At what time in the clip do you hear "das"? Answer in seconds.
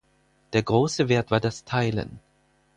1.39-1.63